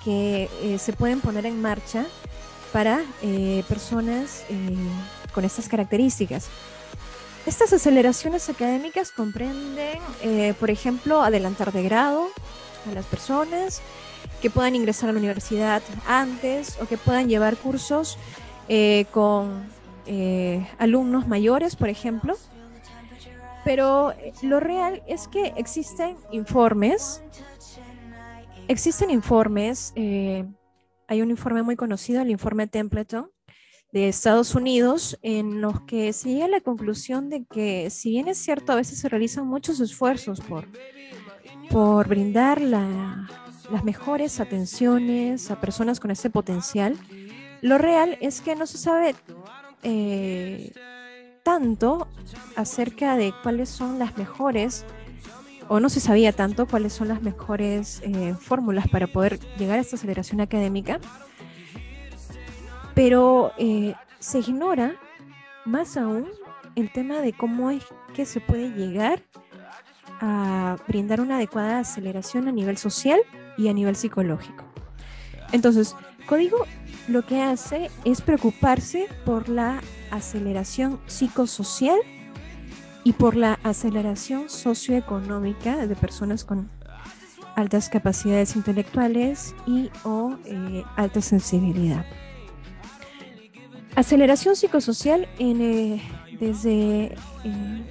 [0.04, 2.06] que eh, se pueden poner en marcha
[2.72, 4.76] para eh, personas eh,
[5.32, 6.48] con estas características.
[7.46, 9.98] Estas aceleraciones académicas comprenden,
[10.60, 12.28] por ejemplo, adelantar de grado
[12.90, 13.80] a las personas,
[14.42, 18.18] que puedan ingresar a la universidad antes o que puedan llevar cursos
[19.10, 19.64] con
[20.78, 22.36] alumnos mayores, por ejemplo,
[23.64, 27.22] pero eh, lo real es que existen informes,
[28.68, 30.46] existen informes, eh,
[31.10, 33.32] hay un informe muy conocido, el informe Templeton
[33.92, 38.28] de Estados Unidos, en los que se llega a la conclusión de que si bien
[38.28, 40.68] es cierto, a veces se realizan muchos esfuerzos por,
[41.68, 46.96] por brindar las mejores atenciones a personas con ese potencial,
[47.60, 49.16] lo real es que no se sabe
[49.82, 50.72] eh,
[51.42, 52.06] tanto
[52.54, 54.86] acerca de cuáles son las mejores
[55.72, 59.80] o no se sabía tanto cuáles son las mejores eh, fórmulas para poder llegar a
[59.80, 60.98] esta aceleración académica,
[62.92, 64.96] pero eh, se ignora
[65.64, 66.26] más aún
[66.74, 69.22] el tema de cómo es que se puede llegar
[70.20, 73.20] a brindar una adecuada aceleración a nivel social
[73.56, 74.64] y a nivel psicológico.
[75.52, 75.94] Entonces,
[76.26, 76.66] código
[77.06, 82.00] lo que hace es preocuparse por la aceleración psicosocial
[83.04, 86.68] y por la aceleración socioeconómica de personas con
[87.56, 92.04] altas capacidades intelectuales y o eh, alta sensibilidad.
[93.96, 96.00] Aceleración psicosocial eh,
[96.38, 97.82] desde eh,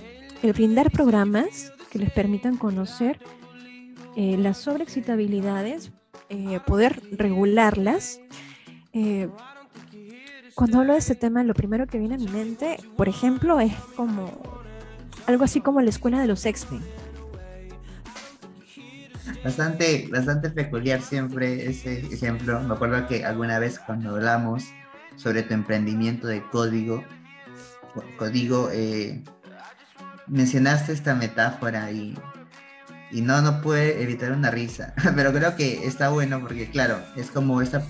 [0.42, 3.20] el brindar programas que les permitan conocer
[4.16, 5.94] las sobreexcitabilidades,
[6.68, 8.20] poder regularlas.
[10.56, 13.74] cuando hablo de este tema, lo primero que viene a mi mente, por ejemplo, es
[13.96, 14.59] como
[15.30, 16.82] algo así como la escuela de los X-Men.
[19.44, 22.60] Bastante, bastante peculiar siempre ese ejemplo.
[22.62, 24.66] Me acuerdo que alguna vez cuando hablamos
[25.16, 27.04] sobre tu emprendimiento de código,
[28.18, 29.24] código, eh,
[30.28, 32.18] mencionaste esta metáfora y,
[33.12, 34.96] y no, no puede evitar una risa.
[35.16, 37.84] Pero creo que está bueno porque, claro, es como esta.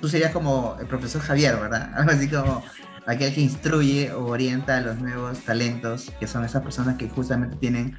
[0.00, 1.92] Tú serías como el profesor Javier, ¿verdad?
[1.96, 2.64] Algo así como
[3.06, 7.56] aquel que instruye o orienta a los nuevos talentos, que son esas personas que justamente
[7.56, 7.96] tienen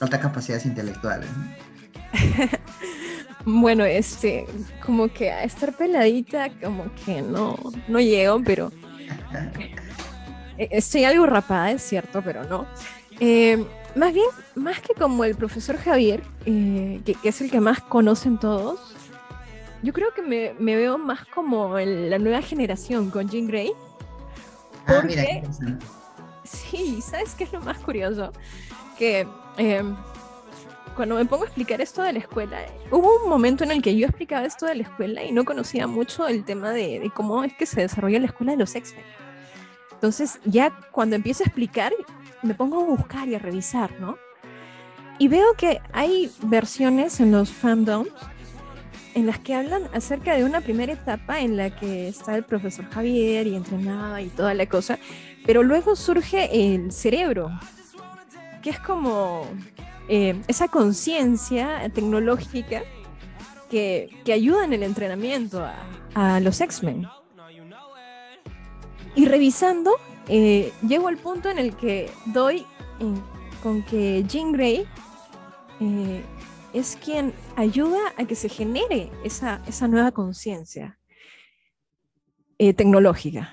[0.00, 1.28] altas capacidades intelectuales.
[3.44, 4.46] bueno, este,
[4.84, 7.56] como que a estar peladita, como que no,
[7.88, 8.70] no llego, pero
[10.58, 12.66] estoy algo rapada, es cierto, pero no.
[13.18, 13.64] Eh,
[13.96, 18.38] más bien, más que como el profesor Javier, eh, que, es el que más conocen
[18.38, 18.94] todos,
[19.82, 23.72] yo creo que me, me veo más como la nueva generación con Jean Grey
[24.90, 25.42] Ah, porque,
[26.44, 28.32] sí, ¿sabes qué es lo más curioso?
[28.98, 29.26] Que
[29.56, 29.96] em,
[30.96, 32.58] cuando me pongo a explicar esto de la escuela,
[32.90, 35.86] hubo un momento en el que yo explicaba esto de la escuela y no conocía
[35.86, 39.04] mucho el tema de, cómo es que se desarrolla la escuela de los X-Men.
[39.92, 41.92] Entonces, ya cuando empiezo a explicar,
[42.42, 44.18] me pongo a buscar y a revisar, ¿no?
[45.18, 48.10] Y veo que hay versiones en los fandoms
[49.20, 52.88] en las que hablan acerca de una primera etapa en la que está el profesor
[52.90, 54.98] Javier y entrenaba y toda la cosa,
[55.46, 57.50] pero luego surge el cerebro,
[58.62, 59.46] que es como
[60.08, 62.82] eh, esa conciencia tecnológica
[63.70, 65.64] que, ayuda en el entrenamiento
[66.14, 67.06] a, los X-Men.
[69.14, 69.96] Y revisando,
[70.28, 72.64] eh, llego al punto en el que doy
[73.62, 74.86] con que Jean Grey
[75.80, 76.22] eh,
[76.72, 80.98] es quien ayuda a que se genere esa, nueva conciencia
[82.58, 83.52] eh, tecnológica.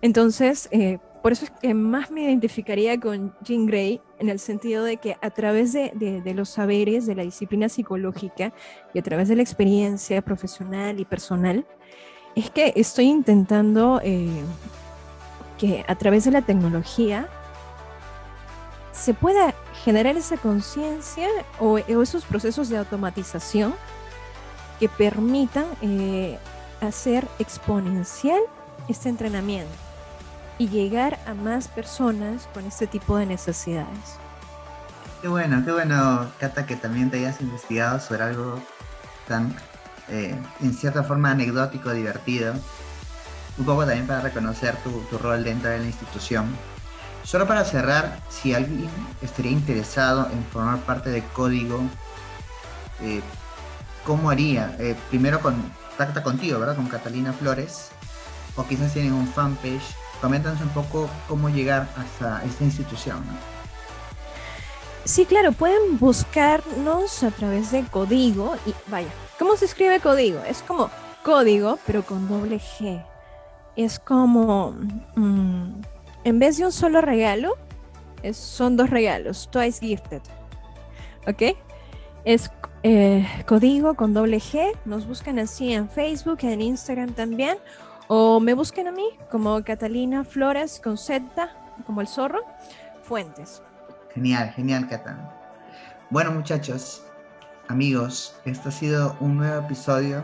[0.00, 4.84] Entonces, eh, por eso es que más me identificaría con Jean Grey en el sentido
[4.84, 8.52] de que a través de, los saberes de la disciplina psicológica
[8.92, 11.64] y a través de la experiencia profesional y personal,
[12.34, 14.28] es que estoy intentando eh,
[15.58, 17.28] que a través de la tecnología
[18.92, 21.28] se pueda generar esa conciencia
[21.58, 23.74] o, esos procesos de automatización
[24.78, 26.38] que permitan eh,
[26.80, 28.40] hacer exponencial
[28.88, 29.72] este entrenamiento
[30.58, 34.18] y llegar a más personas con este tipo de necesidades.
[35.22, 38.60] Qué bueno, qué bueno, Cata, que también te hayas investigado sobre algo
[39.28, 39.54] tan,
[40.08, 42.54] eh, en cierta forma, anecdótico, divertido.
[43.56, 46.46] Un poco también para reconocer tu, tu rol dentro de la institución
[47.24, 48.88] Solo para cerrar, si alguien
[49.22, 51.80] estaría interesado en formar parte de Código,
[53.00, 53.22] eh,
[54.04, 54.76] ¿cómo haría?
[54.78, 56.76] Eh, primero contacta contigo, ¿verdad?
[56.76, 57.90] Con Catalina Flores.
[58.56, 59.96] O quizás tienen un fanpage.
[60.20, 63.22] Coméntanos un poco cómo llegar hasta esta institución.
[65.04, 69.08] Sí, claro, pueden buscarnos a través de código y vaya,
[69.38, 70.40] ¿cómo se escribe código?
[70.44, 70.90] Es como
[71.24, 73.04] código, pero con doble G.
[73.74, 74.76] Es como
[75.16, 75.80] mm,
[76.24, 77.56] en vez de un solo regalo,
[78.32, 80.22] son dos regalos, twice gifted.
[81.26, 81.56] ¿Ok?
[82.24, 82.50] Es
[82.84, 84.72] eh, código con doble G.
[84.84, 87.58] Nos buscan así en Facebook, en Instagram también.
[88.08, 91.24] O me busquen a mí como Catalina Flores con Z,
[91.86, 92.40] como el zorro,
[93.02, 93.62] Fuentes.
[94.14, 95.32] Genial, genial, Catalina.
[96.10, 97.02] Bueno, muchachos,
[97.68, 100.22] amigos, este ha sido un nuevo episodio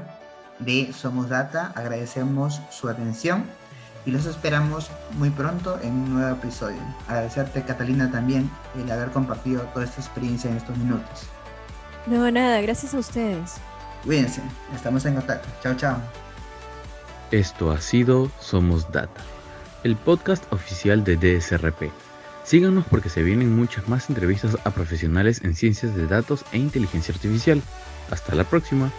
[0.59, 1.73] de Somos Data.
[1.75, 3.45] Agradecemos su atención
[4.07, 6.81] y los esperamos muy pronto en un nuevo episodio.
[7.07, 11.25] Agradecerte Catalina también el haber compartido toda esta experiencia en estos minutos.
[12.07, 13.57] No, nada, gracias a ustedes.
[14.05, 14.43] Cuídense,
[14.75, 15.49] estamos en contacto.
[15.63, 15.99] Chao, chao.
[17.31, 19.21] Esto ha sido Somos Data,
[19.85, 21.91] el podcast oficial de DSRP.
[22.45, 27.13] Síganos porque se vienen muchas más entrevistas a profesionales en ciencias de datos e inteligencia
[27.13, 27.61] artificial.
[28.11, 28.91] Hasta la próxima.